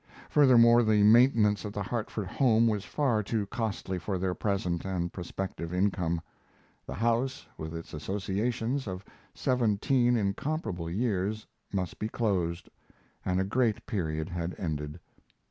[0.31, 5.13] Furthermore, the maintenance of the Hartford home was far too costly for their present and
[5.13, 6.21] prospective income.
[6.87, 12.67] The house with its associations of seventeen incomparable years must be closed.
[13.27, 14.99] A great period had ended.